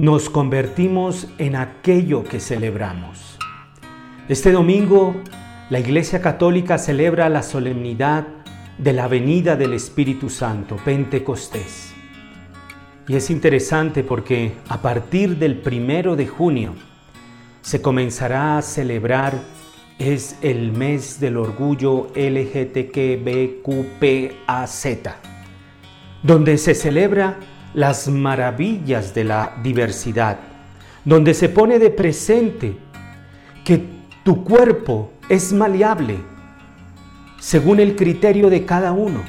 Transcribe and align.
nos 0.00 0.30
convertimos 0.30 1.28
en 1.36 1.56
aquello 1.56 2.24
que 2.24 2.40
celebramos. 2.40 3.36
Este 4.30 4.50
domingo 4.50 5.14
la 5.68 5.78
Iglesia 5.78 6.22
Católica 6.22 6.78
celebra 6.78 7.28
la 7.28 7.42
solemnidad 7.42 8.26
de 8.78 8.94
la 8.94 9.08
venida 9.08 9.56
del 9.56 9.74
Espíritu 9.74 10.30
Santo, 10.30 10.76
Pentecostés. 10.82 11.92
Y 13.08 13.16
es 13.16 13.28
interesante 13.28 14.02
porque 14.02 14.54
a 14.70 14.80
partir 14.80 15.36
del 15.36 15.58
primero 15.58 16.16
de 16.16 16.26
junio 16.26 16.72
se 17.60 17.82
comenzará 17.82 18.56
a 18.56 18.62
celebrar, 18.62 19.34
es 19.98 20.38
el 20.40 20.72
mes 20.72 21.20
del 21.20 21.36
orgullo 21.36 22.06
LGTBQPAZ, 22.14 23.26
donde 26.22 26.56
se 26.56 26.74
celebra 26.74 27.38
las 27.74 28.08
maravillas 28.08 29.14
de 29.14 29.24
la 29.24 29.56
diversidad, 29.62 30.38
donde 31.04 31.34
se 31.34 31.48
pone 31.48 31.78
de 31.78 31.90
presente 31.90 32.76
que 33.64 33.84
tu 34.24 34.44
cuerpo 34.44 35.12
es 35.28 35.52
maleable 35.52 36.18
según 37.38 37.80
el 37.80 37.96
criterio 37.96 38.50
de 38.50 38.64
cada 38.66 38.92
uno. 38.92 39.22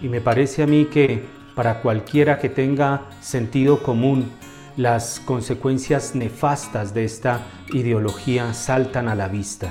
Y 0.00 0.08
me 0.08 0.20
parece 0.20 0.62
a 0.62 0.66
mí 0.66 0.86
que 0.86 1.24
para 1.54 1.82
cualquiera 1.82 2.38
que 2.38 2.48
tenga 2.48 3.02
sentido 3.20 3.82
común, 3.82 4.30
las 4.76 5.20
consecuencias 5.20 6.14
nefastas 6.14 6.94
de 6.94 7.04
esta 7.04 7.46
ideología 7.72 8.54
saltan 8.54 9.08
a 9.08 9.14
la 9.14 9.28
vista. 9.28 9.70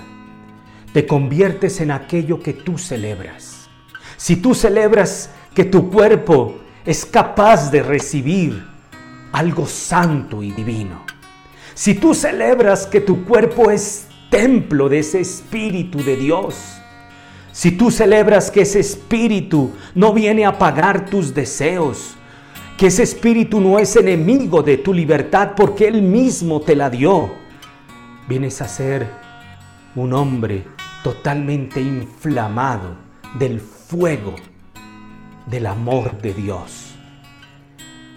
Te 0.94 1.08
conviertes 1.08 1.80
en 1.82 1.92
aquello 1.92 2.42
que 2.42 2.54
tú 2.54 2.78
celebras. 2.78 3.70
Si 4.18 4.36
tú 4.36 4.54
celebras 4.54 5.32
que 5.56 5.64
tu 5.64 5.90
cuerpo 5.90 6.60
es 6.86 7.06
capaz 7.06 7.72
de 7.72 7.84
recibir 7.84 8.66
algo 9.32 9.66
santo 9.66 10.42
y 10.44 10.52
divino. 10.52 11.04
Si 11.74 11.94
tú 11.94 12.14
celebras 12.14 12.86
que 12.88 13.02
tu 13.02 13.24
cuerpo 13.26 13.72
es 13.72 14.08
templo 14.30 14.90
de 14.90 15.00
ese 15.00 15.22
Espíritu 15.22 16.04
de 16.04 16.16
Dios, 16.16 16.56
si 17.52 17.72
tú 17.72 17.92
celebras 17.92 18.52
que 18.52 18.62
ese 18.62 18.80
Espíritu 18.80 19.72
no 19.96 20.14
viene 20.14 20.46
a 20.46 20.58
pagar 20.58 21.06
tus 21.06 21.34
deseos, 21.34 22.16
que 22.78 22.88
ese 22.88 23.04
Espíritu 23.04 23.60
no 23.60 23.80
es 23.80 23.96
enemigo 23.96 24.64
de 24.64 24.78
tu 24.78 24.94
libertad 24.94 25.52
porque 25.56 25.88
Él 25.88 26.02
mismo 26.02 26.62
te 26.62 26.76
la 26.76 26.90
dio, 26.90 27.32
vienes 28.28 28.62
a 28.62 28.68
ser 28.68 29.08
un 29.96 30.14
hombre 30.14 30.64
totalmente 31.04 31.82
inflamado 31.82 32.96
del 33.38 33.60
fuego 33.60 34.36
del 35.46 35.66
amor 35.66 36.22
de 36.22 36.34
Dios. 36.34 36.94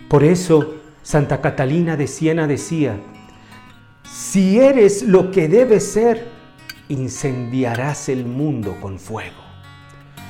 Por 0.09 0.25
eso 0.25 0.75
Santa 1.03 1.41
Catalina 1.41 1.97
de 1.97 2.07
Siena 2.07 2.47
decía, 2.47 3.01
si 4.05 4.59
eres 4.59 5.03
lo 5.03 5.31
que 5.31 5.49
debes 5.49 5.93
ser, 5.93 6.29
incendiarás 6.89 8.09
el 8.09 8.27
mundo 8.27 8.79
con 8.81 8.99
fuego. 8.99 9.41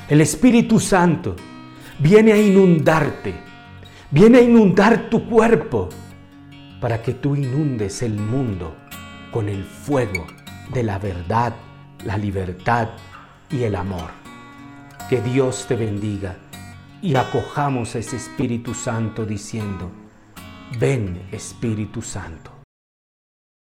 El 0.09 0.21
Espíritu 0.21 0.79
Santo 0.79 1.37
viene 1.99 2.33
a 2.33 2.39
inundarte, 2.39 3.35
viene 4.11 4.39
a 4.39 4.43
inundar 4.43 5.11
tu 5.11 5.29
cuerpo 5.29 5.89
para 6.81 7.03
que 7.03 7.15
tú 7.15 7.37
inundes 7.37 8.03
el 8.03 8.15
mundo 8.15 8.77
con 9.31 9.49
el 9.49 9.65
fuego 9.65 10.27
de 10.73 10.83
la 10.83 10.99
verdad, 10.99 11.55
la 12.05 12.17
libertad 12.17 12.89
y 13.51 13.65
el 13.65 13.75
amor. 13.75 14.11
Que 15.09 15.21
Dios 15.21 15.67
te 15.69 15.77
bendiga 15.77 16.37
y 17.03 17.17
acojamos 17.17 17.97
a 17.97 17.99
ese 17.99 18.17
Espíritu 18.17 18.75
Santo 18.75 19.27
diciendo, 19.27 19.91
ven 20.79 21.29
Espíritu 21.33 22.01
Santo. 22.01 22.62